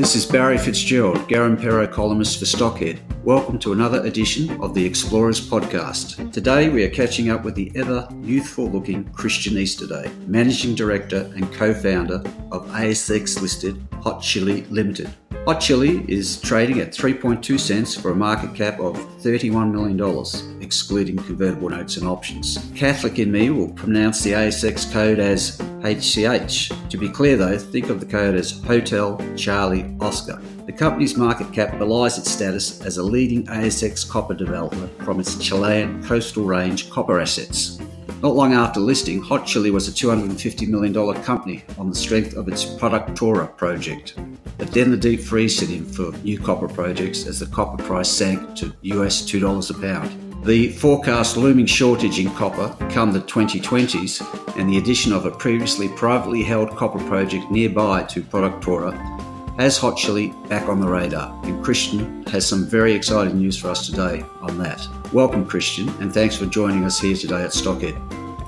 [0.00, 3.00] This is Barry Fitzgerald, Garimpeiro columnist for Stockhead.
[3.24, 6.32] Welcome to another edition of the Explorers Podcast.
[6.32, 11.52] Today we are catching up with the ever youthful looking Christian Easterday, Managing Director and
[11.52, 15.10] co founder of ASX listed Hot Chili Limited.
[15.44, 21.16] Hot Chili is trading at 3.2 cents for a market cap of $31 million, excluding
[21.16, 22.70] convertible notes and options.
[22.74, 26.88] Catholic in me will pronounce the ASX code as HCH.
[26.88, 30.40] To be clear though, think of the code as Hotel Charlie Oscar.
[30.70, 35.36] The company's market cap belies its status as a leading ASX copper developer from its
[35.36, 37.80] Chilean coastal range copper assets.
[38.22, 42.46] Not long after listing, Hot Chili was a $250 million company on the strength of
[42.46, 44.14] its Productora project.
[44.58, 48.08] But then the deep freeze set in for new copper projects as the copper price
[48.08, 50.44] sank to US $2 a pound.
[50.44, 55.88] The forecast looming shortage in copper come the 2020s and the addition of a previously
[55.88, 59.20] privately held copper project nearby to Productora
[59.60, 61.38] has Hot Chili back on the radar.
[61.44, 64.86] And Christian has some very exciting news for us today on that.
[65.12, 67.94] Welcome, Christian, and thanks for joining us here today at Stockhead.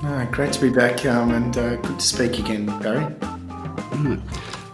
[0.03, 3.05] Oh, great to be back um, and uh, good to speak again, Barry.
[3.93, 4.21] Mm.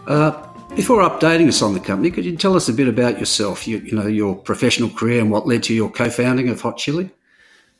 [0.06, 3.68] Uh, before updating us on the company, could you tell us a bit about yourself,
[3.68, 7.10] you, you know, your professional career and what led to your co-founding of Hot Chili?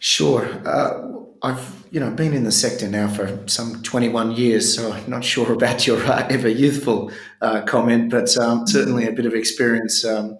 [0.01, 0.45] Sure.
[0.69, 1.09] Uh,
[1.43, 5.25] I've you know been in the sector now for some 21 years, so I'm not
[5.25, 7.11] sure about your uh, ever youthful
[7.41, 10.39] uh, comment, but um, certainly a bit of experience um,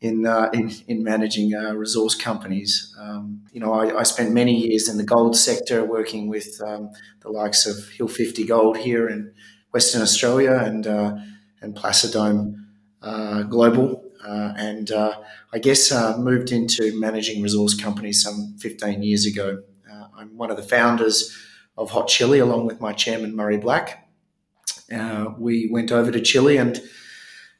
[0.00, 2.94] in, uh, in, in managing uh, resource companies.
[2.98, 6.90] Um, you know, I, I, spent many years in the gold sector, working with um,
[7.20, 9.32] the likes of Hill 50 Gold here in
[9.72, 11.16] Western Australia and uh,
[11.60, 12.66] and Placer Dome
[13.02, 14.90] uh, Global, and
[15.52, 19.62] I guess moved into managing resource companies some 15 years ago.
[20.20, 21.34] I'm one of the founders
[21.78, 24.06] of Hot Chili, along with my chairman, Murray Black.
[24.94, 26.78] Uh, we went over to Chile and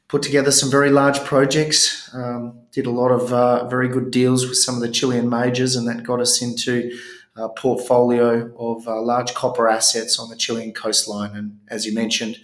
[0.07, 4.47] put together some very large projects, um, did a lot of uh, very good deals
[4.47, 6.91] with some of the Chilean majors, and that got us into
[7.35, 11.35] a portfolio of uh, large copper assets on the Chilean coastline.
[11.35, 12.37] And as you mentioned,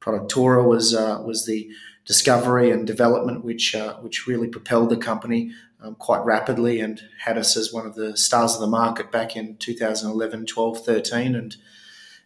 [0.00, 1.68] Productora was uh, was the
[2.06, 7.38] discovery and development which uh, which really propelled the company um, quite rapidly and had
[7.38, 11.34] us as one of the stars of the market back in 2011, 12, 13.
[11.34, 11.56] And,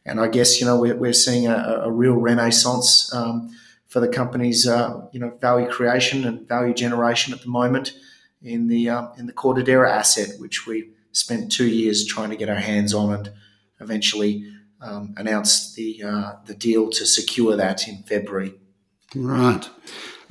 [0.05, 3.55] and I guess, you know, we're, we're seeing a, a real renaissance um,
[3.87, 7.95] for the company's, uh, you know, value creation and value generation at the moment
[8.43, 12.49] in the, uh, in the Cortadera asset, which we spent two years trying to get
[12.49, 13.33] our hands on and
[13.81, 18.55] eventually um, announced the, uh, the deal to secure that in February.
[19.15, 19.69] Right.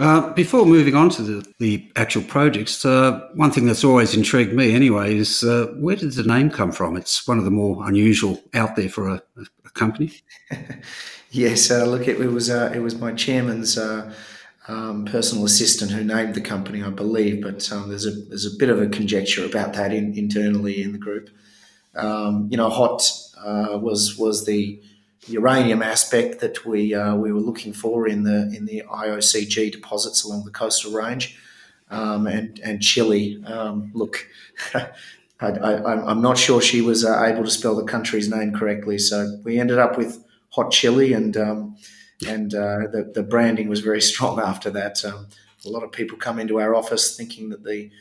[0.01, 4.51] Uh, before moving on to the, the actual projects, uh, one thing that's always intrigued
[4.51, 6.97] me anyway is uh, where did the name come from?
[6.97, 10.11] It's one of the more unusual out there for a, a company.
[11.29, 13.78] yes, uh, look, it, it was uh, it was my chairman's
[14.67, 18.57] um, personal assistant who named the company, I believe, but um, there's a there's a
[18.57, 21.29] bit of a conjecture about that in, internally in the group.
[21.94, 23.07] Um, you know, hot
[23.45, 24.81] was was the
[25.28, 30.24] uranium aspect that we uh, we were looking for in the in the IOCG deposits
[30.24, 31.38] along the coastal range,
[31.90, 33.44] um, and and Chile.
[33.46, 34.28] Um, look,
[34.74, 39.40] I, am not sure she was uh, able to spell the country's name correctly, so
[39.44, 41.78] we ended up with hot chili, and um,
[42.28, 45.03] and uh, the the branding was very strong after that.
[45.06, 45.28] Um,
[45.66, 47.92] a lot of people come into our office thinking that the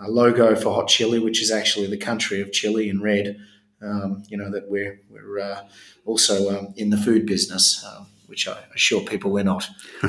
[0.00, 3.38] uh, logo for hot chili, which is actually the country of Chile in red,
[3.82, 5.62] um, you know that we're we're uh,
[6.04, 9.68] also um, in the food business, uh, which I assure people we're not.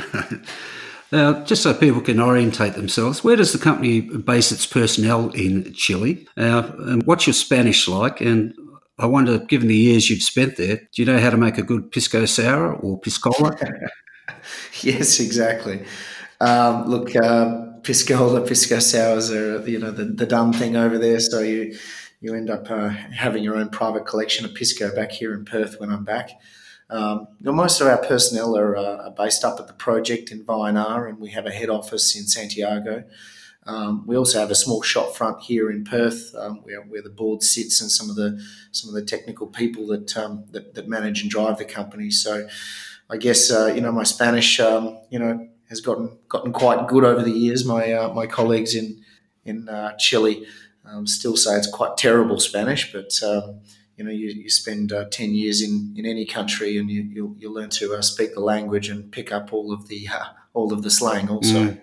[1.14, 5.72] Now, just so people can orientate themselves, where does the company base its personnel in
[5.74, 6.28] Chile?
[6.36, 8.20] Uh, and what's your Spanish like?
[8.20, 8.52] And
[8.98, 11.62] I wonder, given the years you've spent there, do you know how to make a
[11.62, 13.56] good pisco sour or piscola?
[14.82, 15.86] yes, exactly.
[16.42, 21.20] Um, look, uh, piscola, pisco sours are you know the, the done thing over there.
[21.20, 21.78] So you
[22.24, 25.78] you end up uh, having your own private collection of Pisco back here in Perth
[25.78, 26.32] when I'm back.
[26.90, 31.20] Um, most of our personnel are, uh, based up at the project in Vallenar, and
[31.20, 33.04] we have a head office in Santiago.
[33.66, 37.10] Um, we also have a small shop front here in Perth, um, where, where, the
[37.10, 38.42] board sits and some of the
[38.72, 42.10] some of the technical people that, um, that, that manage and drive the company.
[42.10, 42.48] So,
[43.10, 47.04] I guess uh, you know my Spanish, um, you know, has gotten gotten quite good
[47.04, 47.66] over the years.
[47.66, 49.02] My uh, my colleagues in
[49.46, 50.46] in uh, Chile
[50.86, 53.62] um, still say it's quite terrible Spanish, but um,
[53.98, 57.36] you know you, you spend uh, ten years in, in any country and you you,
[57.40, 60.74] you learn to uh, speak the language and pick up all of the uh, all
[60.74, 61.66] of the slang also.
[61.66, 61.80] Mm.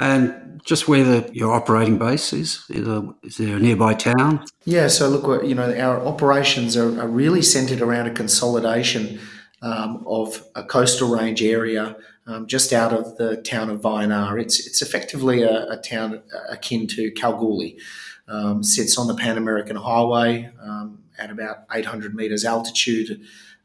[0.00, 4.44] And just where the, your operating base is, is, there a nearby town?
[4.64, 9.18] Yeah, so look, you know, our operations are, are really centred around a consolidation
[9.60, 11.96] um, of a coastal range area
[12.28, 14.40] um, just out of the town of Vallenar.
[14.40, 17.78] It's it's effectively a, a town akin to Kalgoorlie.
[18.28, 23.22] Um, sits on the Pan American Highway um, at about 800 metres altitude.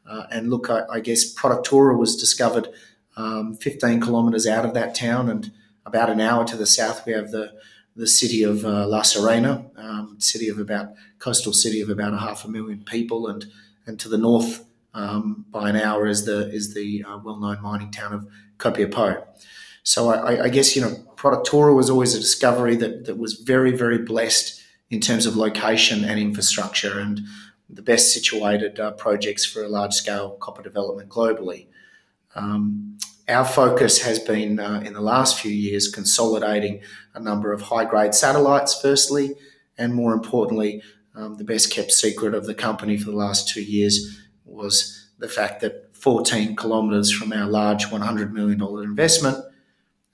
[0.09, 2.69] Uh, and look, I, I, guess Productora was discovered
[3.17, 5.51] um, 15 kilometres out of that town, and
[5.85, 7.53] about an hour to the south we have the
[7.95, 12.17] the city of uh, La Serena, um, city of about coastal city of about a
[12.17, 13.45] half a million people, and
[13.85, 17.61] and to the north um, by an hour is the is the uh, well known
[17.61, 18.27] mining town of
[18.57, 19.23] Copiapó.
[19.83, 23.71] So I, I, guess you know Productora was always a discovery that that was very
[23.71, 27.21] very blessed in terms of location and infrastructure and
[27.69, 31.67] the best situated uh, projects for a large scale copper development globally.
[32.35, 32.97] Um,
[33.27, 36.81] our focus has been uh, in the last few years consolidating
[37.13, 39.35] a number of high grade satellites, firstly,
[39.77, 40.81] and more importantly,
[41.15, 45.29] um, the best kept secret of the company for the last two years was the
[45.29, 49.37] fact that 14 kilometres from our large $100 million investment,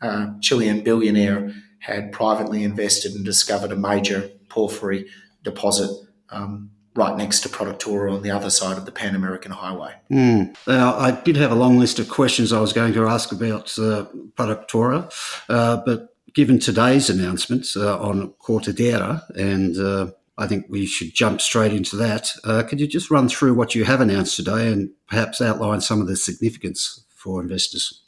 [0.01, 5.07] a Chilean billionaire had privately invested and discovered a major porphyry
[5.43, 5.89] deposit
[6.29, 9.93] um, right next to Productora on the other side of the Pan American Highway.
[10.11, 10.55] Mm.
[10.67, 13.77] Now, I did have a long list of questions I was going to ask about
[13.79, 14.05] uh,
[14.35, 15.11] Productora,
[15.47, 21.41] uh, but given today's announcements uh, on Cortadera and uh, I think we should jump
[21.41, 22.31] straight into that.
[22.45, 25.99] Uh, could you just run through what you have announced today and perhaps outline some
[25.99, 28.01] of the significance for investors?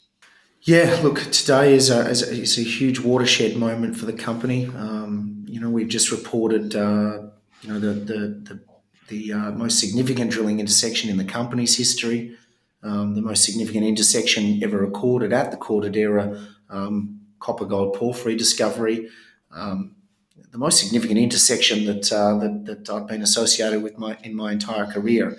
[0.64, 2.22] Yeah, look, today is a, is
[2.56, 4.66] a, a huge watershed moment for the company.
[4.66, 7.22] Um, you know, we've just reported, uh,
[7.62, 8.60] you know, the the the,
[9.08, 12.36] the uh, most significant drilling intersection in the company's history,
[12.84, 19.08] um, the most significant intersection ever recorded at the Cortadera um, copper gold porphyry discovery.
[19.50, 19.96] Um,
[20.52, 24.52] the most significant intersection that, uh, that, that I've been associated with my in my
[24.52, 25.38] entire career.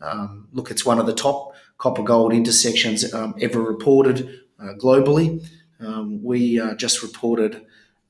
[0.00, 4.41] Um, look, it's one of the top copper gold intersections um, ever reported
[4.74, 5.46] globally.
[5.80, 7.66] Um, we uh, just reported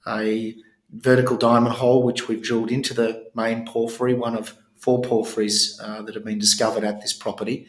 [0.07, 0.55] a
[0.91, 6.03] vertical diamond hole which we've drilled into the main porphyry, one of four porphyries uh,
[6.03, 7.67] that have been discovered at this property.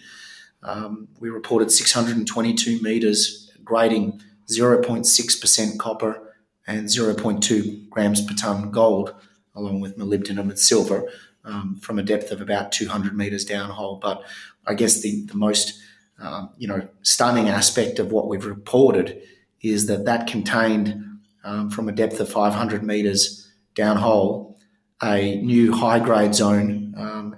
[0.64, 6.34] Um, we reported 622 meters grading 0.6% copper
[6.68, 9.14] and 0.2 grams per ton gold,
[9.56, 11.10] along with molybdenum and silver,
[11.46, 14.00] um, from a depth of about 200 meters downhole.
[14.00, 14.24] But
[14.66, 15.80] I guess the, the most
[16.24, 19.22] um, you know stunning aspect of what we've reported
[19.62, 24.56] is that that contained um, from a depth of 500 meters downhole
[25.02, 27.36] a new high grade zone um,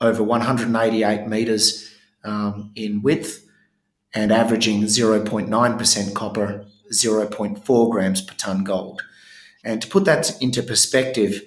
[0.00, 1.94] over 188 meters
[2.24, 3.48] um, in width
[4.14, 9.02] and averaging 0.9% copper 0.4 grams per ton gold.
[9.64, 11.42] And to put that into perspective,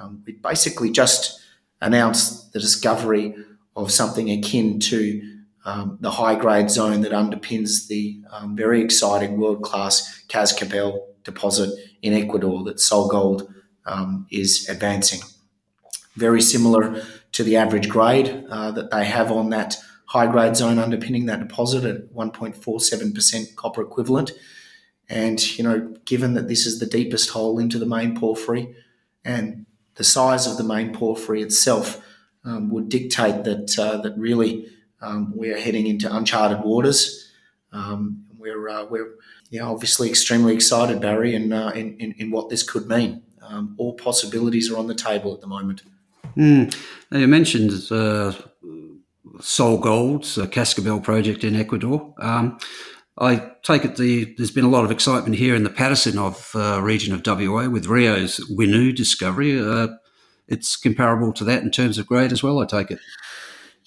[0.00, 1.40] um, we basically just
[1.80, 3.34] announced the discovery
[3.76, 5.37] of something akin to
[5.68, 11.70] um, the high grade zone that underpins the um, very exciting world class Cascabel deposit
[12.00, 13.52] in Ecuador that SolGold
[13.84, 15.20] um, is advancing.
[16.16, 19.76] Very similar to the average grade uh, that they have on that
[20.06, 24.32] high grade zone underpinning that deposit at 1.47% copper equivalent.
[25.10, 28.74] And, you know, given that this is the deepest hole into the main porphyry
[29.22, 29.66] and
[29.96, 32.02] the size of the main porphyry itself
[32.42, 34.66] um, would dictate that, uh, that really
[35.00, 37.30] um, we're heading into uncharted waters.
[37.72, 39.14] Um, we're, uh, we're
[39.62, 43.22] obviously extremely excited, Barry, in, uh, in, in, in, what this could mean.
[43.42, 45.82] Um, all possibilities are on the table at the moment.
[46.36, 46.74] Mm.
[47.10, 48.32] Now you mentioned uh,
[49.38, 52.14] SolGold's uh, Cascabel project in Ecuador.
[52.18, 52.58] Um,
[53.20, 56.52] I take it the, there's been a lot of excitement here in the Paterson of
[56.54, 59.60] uh, region of WA with Rio's Winu discovery.
[59.60, 59.88] Uh,
[60.46, 63.00] it's comparable to that in terms of grade as well, I take it.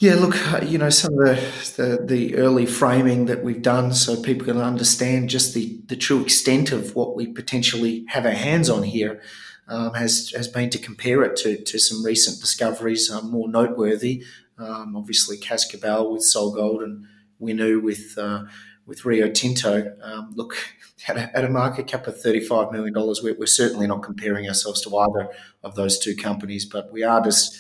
[0.02, 3.94] Yeah, look, uh, you know, some of the, the, the early framing that we've done
[3.94, 8.32] so people can understand just the, the true extent of what we potentially have our
[8.32, 9.22] hands on here
[9.68, 14.24] um, has, has been to compare it to, to some recent discoveries, um, more noteworthy.
[14.58, 17.06] Um, obviously, Cascabel with Sol Gold and
[17.40, 18.46] Winu with uh,
[18.88, 20.56] with Rio Tinto, um, look,
[21.08, 24.82] at a, at a, market cap of $35 million, we're, we're, certainly not comparing ourselves
[24.82, 25.30] to either
[25.64, 27.56] of those two companies, but we are just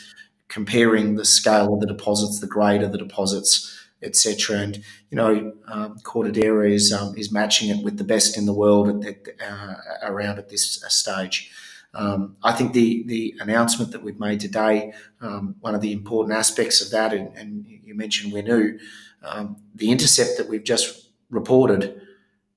[0.51, 4.57] comparing the scale of the deposits, the grade of the deposits, etc.
[4.57, 8.53] And you know, um, Cortadera is um, is matching it with the best in the
[8.53, 11.49] world at, uh, around at this stage.
[11.93, 16.37] Um, I think the the announcement that we've made today, um, one of the important
[16.37, 18.77] aspects of that, and, and you mentioned Winu,
[19.23, 22.01] um, the intercept that we've just reported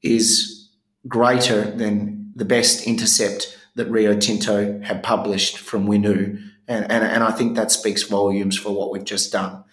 [0.02, 0.68] is
[1.06, 7.22] greater than the best intercept that Rio Tinto have published from Winu, and, and, and
[7.22, 9.64] I think that speaks volumes for what we've just done.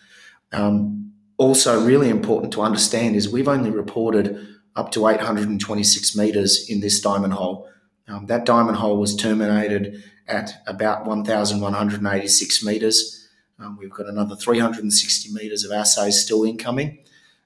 [0.52, 6.82] Um, also, really important to understand is we've only reported up to 826 meters in
[6.82, 7.68] this diamond hole.
[8.08, 13.28] Um, that diamond hole was terminated at about 1,186 meters.
[13.60, 17.00] Um, we've got another 360 meters of assays still incoming,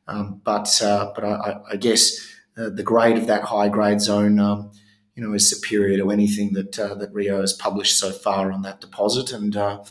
[0.07, 2.19] um, but uh, but I, I guess
[2.57, 4.71] uh, the grade of that high grade zone, um,
[5.15, 8.61] you know, is superior to anything that uh, that Rio has published so far on
[8.63, 9.83] that deposit, and uh,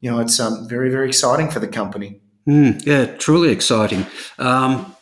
[0.00, 2.20] you know, it's um, very very exciting for the company.
[2.46, 4.06] Mm, yeah, truly exciting.
[4.38, 4.94] Um,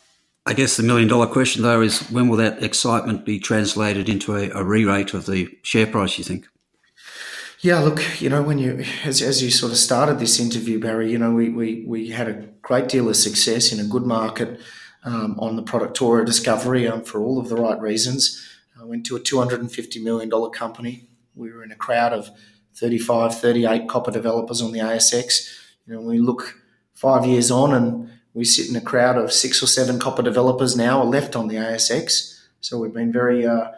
[0.47, 4.37] I guess the million dollar question, though, is when will that excitement be translated into
[4.37, 6.47] a, a re rate of the share price, you think?
[7.61, 11.11] Yeah, look, you know, when you, as, as you sort of started this interview, Barry,
[11.11, 14.61] you know, we, we, we had a great deal of success in a good market
[15.05, 18.41] um, on the Productora discovery um, for all of the right reasons.
[18.87, 21.09] Went to a $250 million company.
[21.35, 22.31] We were in a crowd of
[22.75, 25.49] 35, 38 copper developers on the ASX.
[25.87, 26.55] You know, we look
[26.95, 30.77] five years on and we sit in a crowd of six or seven copper developers
[30.77, 32.39] now are left on the ASX.
[32.61, 33.71] So we've been very, uh,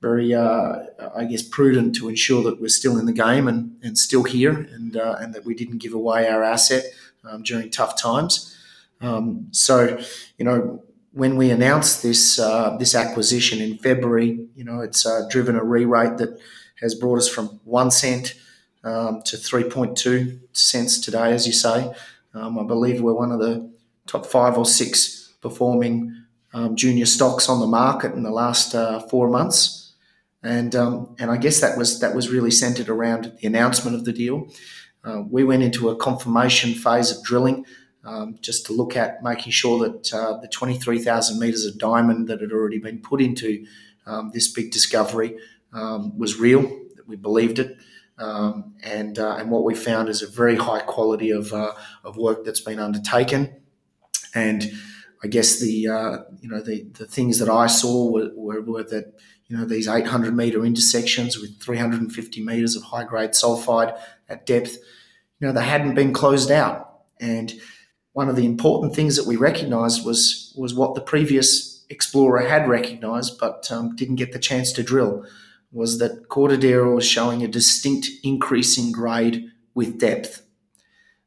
[0.00, 0.84] very, uh,
[1.16, 4.52] I guess, prudent to ensure that we're still in the game and, and still here,
[4.52, 6.84] and uh, and that we didn't give away our asset
[7.24, 8.54] um, during tough times.
[9.00, 9.98] Um, so,
[10.38, 10.82] you know,
[11.14, 15.64] when we announced this uh, this acquisition in February, you know, it's uh, driven a
[15.64, 16.40] re-rate that
[16.80, 18.34] has brought us from one cent
[18.82, 21.90] um, to three point two cents today, as you say.
[22.34, 23.70] Um, I believe we're one of the
[24.08, 28.98] top five or six performing um, junior stocks on the market in the last uh,
[28.98, 29.92] four months,
[30.42, 34.04] and um, and I guess that was that was really centered around the announcement of
[34.04, 34.48] the deal.
[35.04, 37.64] Uh, we went into a confirmation phase of drilling.
[38.04, 42.42] Um, just to look at making sure that uh, the 23,000 meters of diamond that
[42.42, 43.64] had already been put into
[44.04, 45.38] um, this big discovery
[45.72, 46.62] um, was real,
[46.96, 47.78] that we believed it.
[48.18, 51.72] Um, and, uh, and what we found is a very high quality of, uh,
[52.04, 53.56] of work that's been undertaken.
[54.34, 54.70] And
[55.24, 58.82] I guess the uh, you know the, the things that I saw were, were, were,
[58.82, 59.14] that
[59.46, 64.76] you know these 800 meter intersections with 350 meters of high grade sulfide at depth,
[65.38, 66.90] you know they hadn't been closed out.
[67.20, 67.54] And
[68.14, 72.68] one of the important things that we recognised was was what the previous explorer had
[72.68, 75.24] recognised, but um, didn't get the chance to drill,
[75.72, 80.46] was that Cortadera was showing a distinct increase in grade with depth.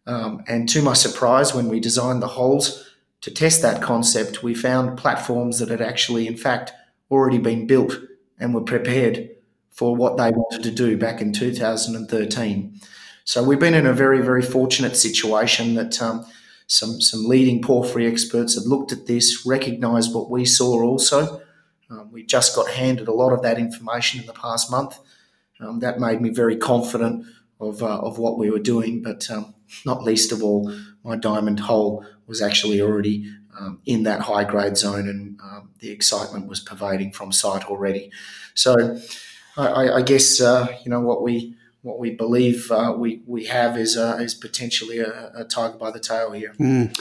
[0.08, 2.90] Um, and to my surprise, when we designed the holes
[3.20, 6.72] to test that concept, we found platforms that had actually, in fact,
[7.12, 8.00] already been built
[8.40, 9.30] and were prepared
[9.72, 12.80] for what they wanted to do back in 2013.
[13.26, 16.26] So we've been in a very, very fortunate situation that um,
[16.68, 21.42] some some leading porphyry experts have looked at this, recognised what we saw also.
[21.90, 25.00] Um, we just got handed a lot of that information in the past month.
[25.60, 27.26] Um, that made me very confident
[27.60, 29.56] of, uh, of what we were doing, but um,
[29.86, 30.72] not least of all,
[31.04, 35.90] my diamond hole was actually already um, in that high grade zone, and um, the
[35.90, 38.12] excitement was pervading from site already.
[38.54, 39.00] So,
[39.56, 41.56] I, I guess uh, you know what we
[41.88, 45.90] what we believe uh, we we have is uh, is potentially a, a, tiger by
[45.90, 46.54] the tail here.
[46.60, 46.96] Mm.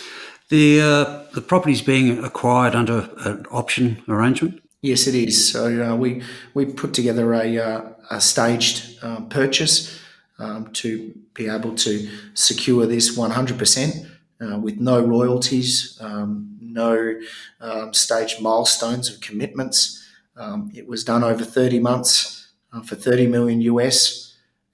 [0.49, 4.63] The uh, the property is being acquired under an option arrangement.
[4.83, 5.53] Yes, it is.
[5.53, 6.23] So uh, we
[6.55, 9.01] we put together a, uh, a staged
[9.31, 10.01] purchase
[10.39, 14.07] um, to be able to secure this 100%
[14.41, 17.15] uh, with no royalties, um, no
[17.61, 20.05] um, staged milestones of commitments.
[20.37, 24.26] Um, it was done over 30 months uh, for 30 million US,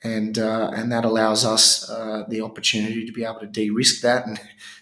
[0.04, 4.26] and uh, and that allows us uh, the opportunity to be able to de-risk that.
[4.26, 4.40] And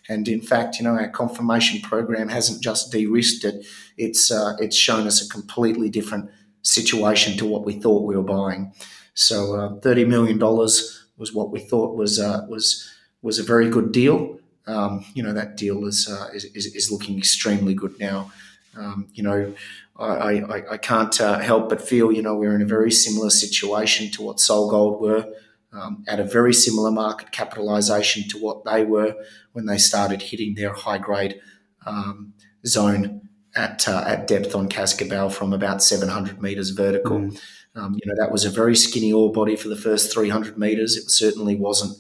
[0.09, 4.77] and in fact, you know, our confirmation program hasn't just de-risked it; it's uh, it's
[4.77, 6.31] shown us a completely different
[6.63, 8.73] situation to what we thought we were buying.
[9.15, 12.91] So uh, thirty million dollars was what we thought was uh, was
[13.23, 14.39] was a very good deal.
[14.67, 18.31] Um, you know that deal is, uh, is, is looking extremely good now.
[18.77, 19.55] Um, you know,
[19.99, 23.31] I, I, I can't uh, help but feel you know we're in a very similar
[23.31, 25.27] situation to what SolGold were.
[25.73, 29.15] Um, at a very similar market capitalization to what they were
[29.53, 31.41] when they started hitting their high grade
[31.87, 32.35] um,
[32.67, 37.21] zone at uh, at depth on Cascabel from about 700 meters vertical.
[37.21, 37.41] Mm.
[37.77, 40.97] Um, you know, that was a very skinny ore body for the first 300 meters.
[40.97, 41.97] It certainly wasn't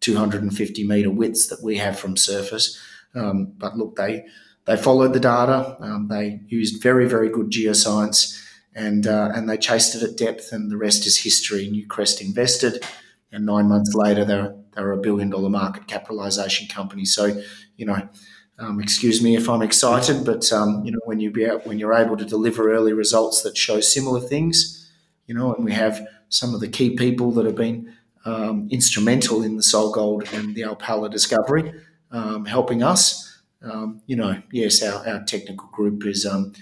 [0.00, 2.78] 250 meter widths that we have from surface.
[3.14, 4.26] Um, but look, they
[4.66, 5.76] they followed the data.
[5.80, 8.40] Um, they used very very good geoscience,
[8.74, 10.52] and uh, and they chased it at depth.
[10.52, 11.70] And the rest is history.
[11.70, 12.84] Newcrest invested,
[13.32, 17.04] and nine months later they're they're a billion dollar market capitalization company.
[17.04, 17.40] So
[17.76, 18.08] you know.
[18.56, 21.80] Um, excuse me if I'm excited, but um, you know when you be out, when
[21.80, 24.88] you're able to deliver early results that show similar things,
[25.26, 27.92] you know, and we have some of the key people that have been
[28.24, 31.72] um, instrumental in the Sol Gold and the Alpala discovery,
[32.10, 33.33] um, helping us.
[33.64, 36.52] Um, you know, yes, our, our technical group is, um,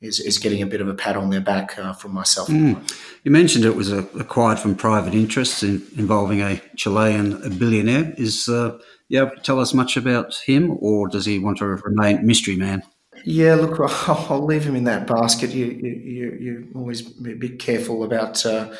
[0.00, 2.48] is is getting a bit of a pat on their back uh, from myself.
[2.48, 2.76] Mm.
[3.24, 8.12] You mentioned it was a, acquired from private interests in, involving a Chilean a billionaire.
[8.18, 8.78] Is uh,
[9.08, 12.56] you able to tell us much about him, or does he want to remain mystery
[12.56, 12.82] man?
[13.24, 13.78] Yeah, look,
[14.08, 15.50] I'll leave him in that basket.
[15.50, 18.44] You you you always be a bit careful about.
[18.44, 18.74] Uh,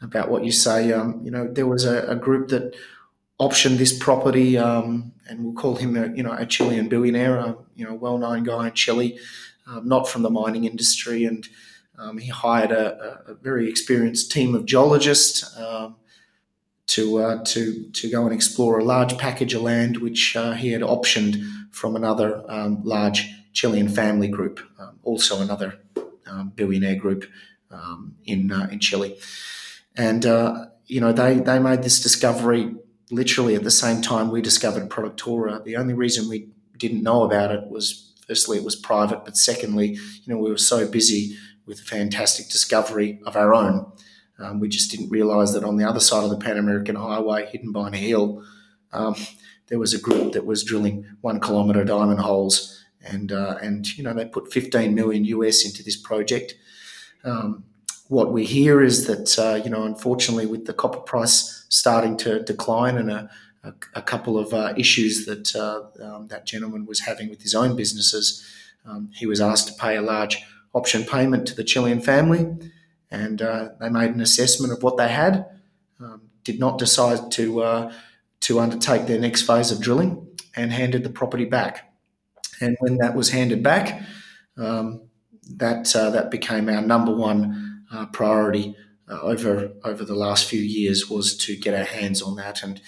[0.00, 0.92] about what you say.
[0.92, 2.76] Um, you know, there was a, a, group that
[3.40, 7.56] optioned this property, um, and we'll call him a you know a Chilean billionaire, a,
[7.74, 9.18] you know, well known guy in Chile,
[9.66, 11.48] um, not from the mining industry, and
[11.98, 15.56] um, he hired a, a, very experienced team of geologists.
[15.56, 15.96] Um,
[16.86, 20.70] to, uh, to to go and explore a large package of land which uh, he
[20.72, 21.36] had optioned
[21.70, 24.58] from another um, large Chilean family group,
[25.02, 25.78] also another
[26.54, 27.26] billionaire group
[28.24, 29.18] in uh, in Chile.
[29.98, 32.74] And, uh, you know, they, they made this discovery
[33.10, 35.62] literally at the same time we discovered Productora.
[35.64, 39.92] The only reason we didn't know about it was firstly, it was private, but secondly,
[39.92, 41.36] you know, we were so busy
[41.66, 43.90] with a fantastic discovery of our own.
[44.38, 47.46] Um, we just didn't realize that on the other side of the Pan American Highway,
[47.46, 48.44] hidden behind a hill,
[48.92, 49.16] um,
[49.66, 52.84] there was a group that was drilling one kilometre diamond holes.
[53.04, 56.54] And, uh, and, you know, they put 15 million US into this project.
[57.24, 57.64] Um,
[58.08, 62.42] what we hear is that uh, you know, unfortunately, with the copper price starting to
[62.42, 63.30] decline and a,
[63.62, 67.54] a, a couple of uh, issues that uh, um, that gentleman was having with his
[67.54, 68.44] own businesses,
[68.86, 70.42] um, he was asked to pay a large
[70.74, 72.46] option payment to the Chilean family,
[73.10, 75.46] and uh, they made an assessment of what they had.
[76.00, 77.92] Um, did not decide to uh,
[78.40, 80.26] to undertake their next phase of drilling,
[80.56, 81.92] and handed the property back.
[82.60, 84.02] And when that was handed back,
[84.56, 85.08] um,
[85.56, 88.76] that uh, that became our number one uh, priority
[89.10, 92.62] uh, over over the last few years was to get our hands on that.
[92.62, 92.80] And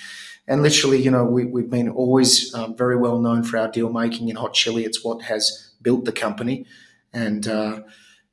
[0.46, 3.92] and literally you know we, we've been always um, very well known for our deal
[3.92, 4.85] making in hot chili.
[4.85, 6.66] It's what has built the company.
[7.12, 7.80] And uh,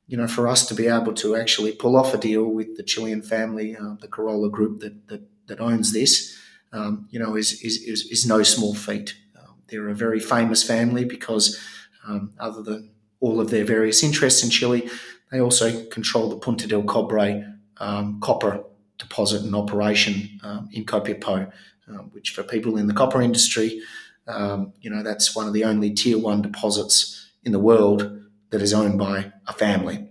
[0.06, 2.82] you know for us to be able to actually pull off a deal with the
[2.82, 6.36] Chilean family uh, the Corolla group that that, that owns this
[6.72, 9.16] um, you know is, is, is is no small feat.
[9.38, 11.58] Um, they're a very famous family because
[12.06, 14.88] um, other than all of their various interests in Chile
[15.30, 18.64] they also control the Punta del Cobre um, copper
[18.98, 21.50] deposit and operation um, in Copiapó,
[21.88, 23.80] um, which for people in the copper industry,
[24.26, 28.62] um, you know, that's one of the only tier one deposits in the world that
[28.62, 30.06] is owned by a family.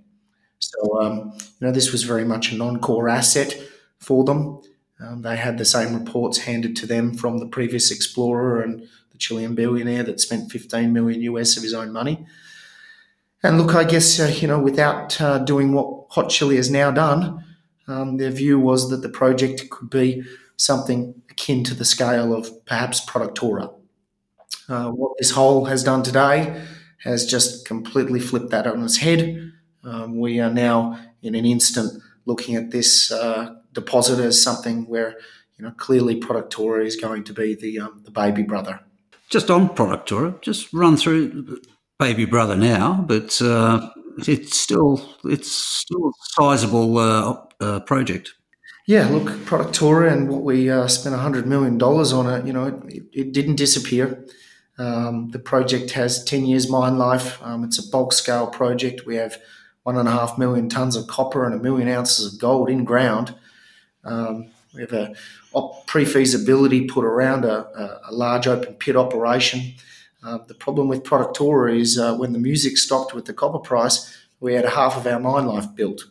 [0.59, 3.55] So, um, you know, this was very much a non-core asset
[3.99, 4.61] for them.
[4.99, 9.17] Um, they had the same reports handed to them from the previous explorer and the
[9.17, 12.25] Chilean billionaire that spent 15 million US of his own money.
[13.43, 16.89] And look, I guess, uh, you know, without uh, doing what Hot Chili has now
[16.89, 17.43] done,
[17.87, 20.23] um, their view was that the project could be
[20.57, 23.73] something akin to the scale of perhaps Productora.
[24.67, 26.61] Uh, what this hole has done today
[27.03, 29.53] has just completely flipped that on its head.
[29.83, 35.15] Um, we are now, in an instant, looking at this uh, deposit as something where,
[35.57, 38.81] you know, clearly Productora is going to be the um, the baby brother.
[39.29, 41.61] Just on Productora, just run through
[41.99, 48.33] baby brother now, but uh, it's still it's still a sizable uh, uh, project.
[48.87, 52.47] Yeah, look, Productora and what we uh, spent hundred million dollars on it.
[52.47, 54.25] You know, it, it didn't disappear.
[54.79, 57.41] Um, the project has ten years mine life.
[57.43, 59.05] Um, it's a bulk scale project.
[59.05, 59.37] We have
[59.83, 62.83] one and a half million tons of copper and a million ounces of gold in
[62.83, 63.35] ground.
[64.03, 65.15] Um, we have a
[65.85, 69.73] pre feasibility put around a, a, a large open pit operation.
[70.23, 74.17] Uh, the problem with Productora is uh, when the music stopped with the copper price,
[74.39, 76.05] we had half of our mine life built.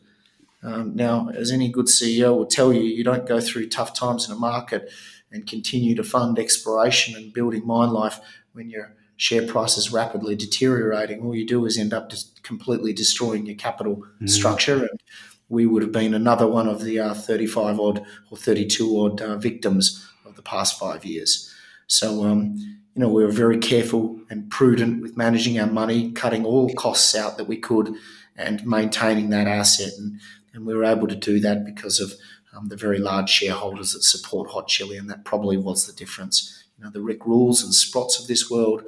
[0.63, 4.27] Um, now, as any good CEO will tell you, you don't go through tough times
[4.27, 4.91] in a market
[5.31, 8.21] and continue to fund exploration and building mine life
[8.53, 11.23] when your share price is rapidly deteriorating.
[11.23, 14.29] All you do is end up just completely destroying your capital mm.
[14.29, 14.81] structure.
[14.81, 15.03] And
[15.49, 19.37] we would have been another one of the uh, 35 odd or 32 odd uh,
[19.37, 21.53] victims of the past five years.
[21.87, 26.47] So, um, you know, we were very careful and prudent with managing our money, cutting
[26.47, 27.95] all costs out that we could,
[28.37, 29.93] and maintaining that asset.
[29.99, 30.19] And,
[30.55, 32.15] and we were able to do that because of
[32.57, 36.65] um, the very large shareholders that support Hot Chili, and that probably was the difference.
[36.79, 38.83] You know, the Rick Rules and Sprotts of this world,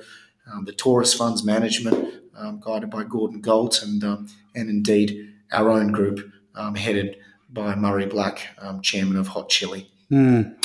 [0.50, 5.70] um, the Taurus Funds Management, um, guided by Gordon Galt, and um, and indeed our
[5.70, 7.18] own group, um, headed
[7.50, 9.90] by Murray Black, um, chairman of Hot Chili.
[10.10, 10.56] Mm.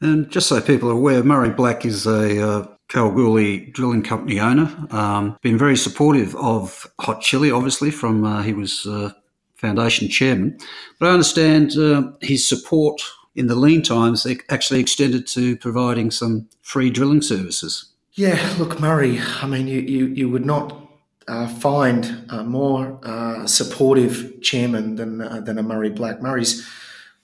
[0.00, 4.74] And just so people are aware, Murray Black is a uh, Kalgoorlie drilling company owner.
[4.90, 9.10] Um, been very supportive of Hot Chili, obviously, from uh, he was uh,
[9.56, 10.58] foundation chairman.
[10.98, 13.02] But I understand uh, his support
[13.34, 17.86] in the lean times actually extended to providing some free drilling services.
[18.12, 19.20] Yeah, look, Murray.
[19.42, 20.86] I mean, you you, you would not
[21.28, 26.22] uh, find a more uh, supportive chairman than uh, than a Murray Black.
[26.22, 26.66] Murray's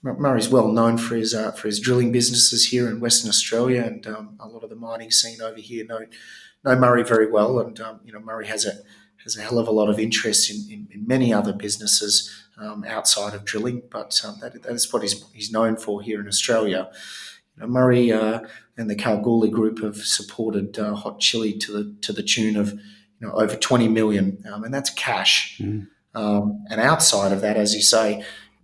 [0.03, 4.05] Murray's well known for his uh, for his drilling businesses here in Western Australia, and
[4.05, 6.05] um, a lot of the mining scene over here know
[6.63, 7.59] know Murray very well.
[7.59, 8.73] And um, you know, Murray has a
[9.23, 12.83] has a hell of a lot of interest in, in, in many other businesses um,
[12.85, 16.27] outside of drilling, but um, that, that is what he's, he's known for here in
[16.27, 16.89] Australia.
[17.55, 18.41] You know, Murray uh,
[18.77, 22.73] and the Kalgoorlie Group have supported uh, Hot Chili to the to the tune of
[22.73, 25.57] you know over twenty million, um, and that's cash.
[25.59, 25.87] Mm.
[26.13, 28.23] and outside of that, as you say,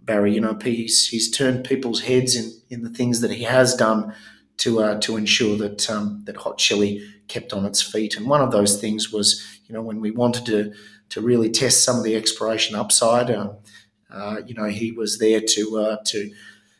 [0.10, 0.34] Barry.
[0.34, 4.12] You know, he's he's turned people's heads in in the things that he has done
[4.58, 8.18] to uh, to ensure that um, that hot chili kept on its feet.
[8.18, 10.74] And one of those things was, you know, when we wanted to
[11.10, 13.30] to really test some of the exploration upside.
[13.30, 13.54] Uh,
[14.12, 16.32] uh, you know, he was there to uh, to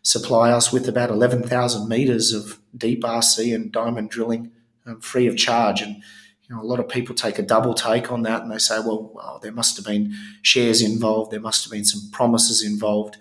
[0.02, 4.52] supply us with about eleven thousand meters of deep RC and diamond drilling
[4.88, 5.84] um, free of charge.
[5.84, 6.02] And
[6.50, 8.80] you know, a lot of people take a double take on that and they say,
[8.80, 13.18] well, well, there must have been shares involved, there must have been some promises involved.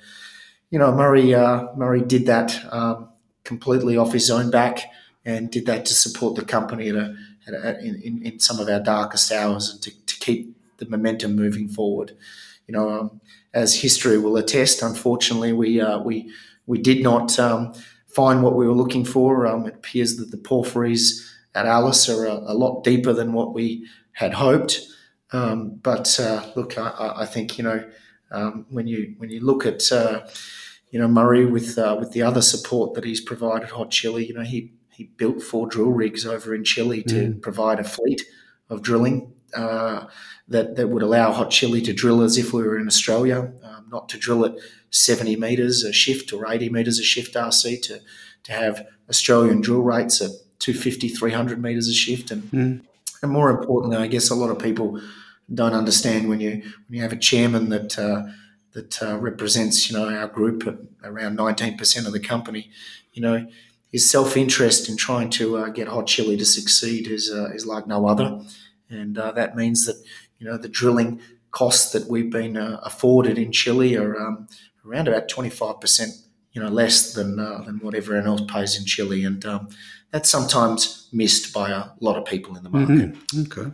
[0.71, 3.11] You know, Murray uh, Murray did that um,
[3.45, 4.81] completely off his own back
[5.25, 8.69] and did that to support the company at a, at a, in, in, some of
[8.69, 12.13] our darkest hours and to, to, keep the momentum moving forward.
[12.67, 13.21] You know, um,
[13.53, 16.33] as history will attest, unfortunately, we uh, we
[16.67, 17.75] we did not um,
[18.07, 19.47] find what we were looking for.
[19.47, 21.29] Um, it appears that the porphyries
[21.59, 24.81] at Alice are a, a lot deeper than what we had hoped.
[25.33, 27.85] Um, but uh, look, I, I, think you know
[28.31, 30.27] um, when you when you look at uh,
[30.91, 34.35] you know Murray with uh, with the other support that he's provided Hot Chili, you
[34.35, 37.43] know he he built four drill rigs over in Chile to mm.
[37.43, 38.23] provide a fleet
[38.71, 40.07] of drilling uh,
[40.47, 43.87] that that would allow Hot Chili to drill as if we were in Australia, um,
[43.91, 44.55] not to drill at
[44.91, 48.01] seventy meters a shift or eighty meters a shift RC to
[48.45, 52.31] to have Australian drill rates at 250, 300 meters a shift.
[52.31, 52.81] And, mm.
[53.23, 55.01] and more importantly, I guess a lot of people
[55.53, 58.25] don't understand when you when you have a chairman that uh,
[58.73, 62.71] that uh, represents you know our group at around 19% of the company.
[63.13, 63.47] You know,
[63.91, 67.67] his self interest in trying to uh, get Hot Chili to succeed is uh, is
[67.67, 68.41] like no other,
[68.91, 69.97] and uh, that means that
[70.39, 74.49] you know the drilling costs that we've been uh, afforded in Chile are um,
[74.85, 76.28] around about 25%
[76.59, 79.69] you know less than uh, than what everyone else pays in Chile, and um,
[80.11, 83.13] that's sometimes missed by a lot of people in the market.
[83.13, 83.43] Mm-hmm.
[83.43, 83.71] Okay,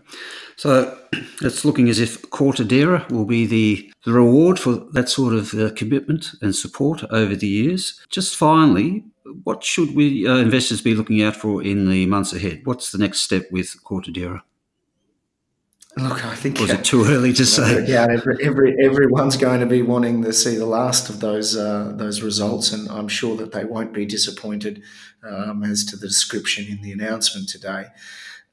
[0.57, 0.99] so
[1.41, 5.71] it's looking as if Cortadera will be the, the reward for that sort of uh,
[5.71, 8.01] commitment and support over the years.
[8.11, 9.03] Just finally,
[9.45, 12.61] what should we uh, investors be looking out for in the months ahead?
[12.65, 14.43] What's the next step with Cortadera?
[15.97, 17.85] Look, I think was it too early to say?
[17.89, 21.93] Yeah, every, every, everyone's going to be wanting to see the last of those uh,
[21.95, 24.83] those results, and I'm sure that they won't be disappointed
[25.23, 27.87] um, as to the description in the announcement today.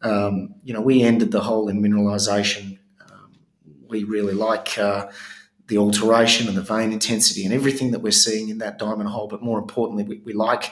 [0.03, 2.77] Um, you know, we ended the hole in mineralisation.
[3.09, 3.39] Um,
[3.87, 5.09] we really like uh,
[5.67, 9.27] the alteration and the vein intensity and everything that we're seeing in that diamond hole,
[9.27, 10.71] but more importantly, we, we like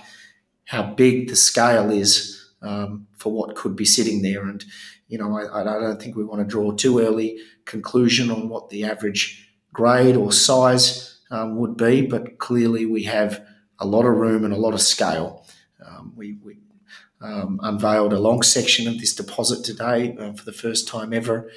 [0.65, 4.63] how big the scale is um, for what could be sitting there, and
[5.07, 8.69] you know, I, I don't think we want to draw too early conclusion on what
[8.69, 13.43] the average grade or size um, would be, but clearly we have
[13.79, 15.45] a lot of room and a lot of scale.
[15.85, 16.57] Um, we, we
[17.21, 21.51] um, unveiled a long section of this deposit today uh, for the first time ever,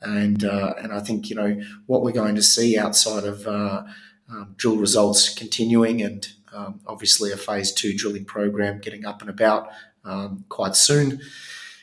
[0.00, 3.84] and uh, and I think you know what we're going to see outside of uh,
[4.30, 9.30] um, drill results continuing, and um, obviously a phase two drilling program getting up and
[9.30, 9.68] about
[10.06, 11.20] um, quite soon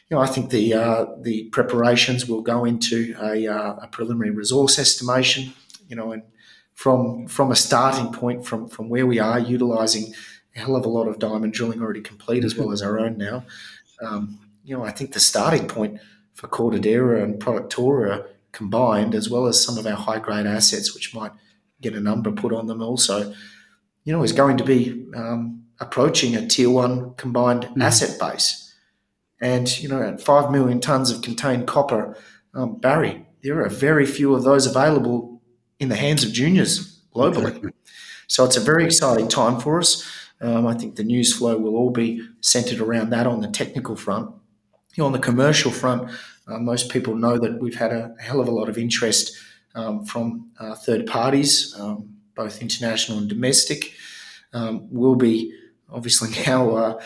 [0.09, 4.29] you know, I think the uh, the preparations will go into a, uh, a, preliminary
[4.29, 5.53] resource estimation.
[5.87, 6.21] You know, and
[6.75, 10.13] from from a starting point from from where we are, utilising
[10.55, 13.17] a hell of a lot of diamond drilling already complete as well as our own
[13.17, 13.45] now.
[14.01, 15.99] Um, you know, I think the starting point
[16.33, 21.15] for Cortadera and Productora combined, as well as some of our high grade assets, which
[21.15, 21.31] might
[21.81, 23.33] get a number put on them also,
[24.03, 27.83] you know, is going to be um, approaching a tier one combined mm.
[27.83, 28.73] asset base.
[29.41, 32.17] And, you know, at 5 million tonnes of contained copper,
[32.53, 35.41] um, Barry, there are very few of those available
[35.79, 37.71] in the hands of juniors globally.
[38.27, 40.07] So it's a very exciting time for us.
[40.39, 43.95] Um, I think the news flow will all be centered around that on the technical
[43.95, 44.29] front.
[44.95, 46.09] You know, on the commercial front,
[46.47, 49.31] Uh, most people know that we've had a hell of a lot of interest
[49.75, 53.93] um, from uh, third parties, um, both international and domestic.
[54.51, 55.53] Um, we'll be
[55.93, 57.01] obviously now, uh,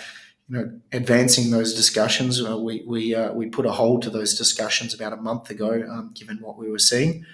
[0.50, 2.43] you know, advancing those discussions.
[2.43, 5.84] Uh, we we uh, we put a hold to those discussions about a month ago,
[5.89, 7.26] um, given what we were seeing.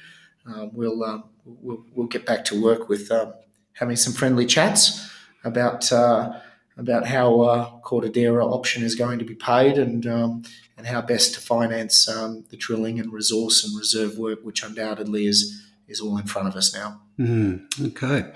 [0.46, 3.34] Um, we'll, um, we'll we'll get back to work with um,
[3.74, 5.10] having some friendly chats
[5.44, 6.40] about uh,
[6.78, 10.44] about how uh, Cortadera option is going to be paid and um,
[10.78, 15.28] and how best to finance um, the drilling and resource and reserve work, which undoubtedly
[15.28, 17.02] is is all in front of us now.
[17.20, 18.32] Mm, okay.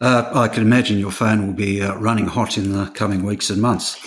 [0.00, 3.50] Uh, I can imagine your phone will be uh, running hot in the coming weeks
[3.50, 3.98] and months.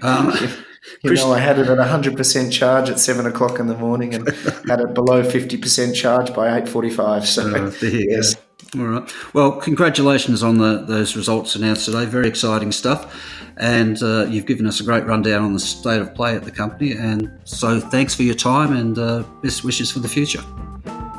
[0.00, 0.32] Um,
[1.02, 4.28] you know, I had it at 100% charge at 7 o'clock in the morning and
[4.68, 7.24] had it below 50% charge by 8.45.
[7.24, 8.36] So, uh, yes.
[8.74, 9.12] All right.
[9.34, 12.06] Well, congratulations on the, those results announced today.
[12.06, 13.14] Very exciting stuff.
[13.58, 16.50] And uh, you've given us a great rundown on the state of play at the
[16.50, 16.92] company.
[16.92, 20.42] And so thanks for your time and uh, best wishes for the future.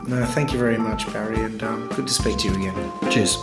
[0.08, 1.39] No, thank you very much, Barry.
[1.39, 3.12] And um, good to speak to you again.
[3.12, 3.38] Cheers.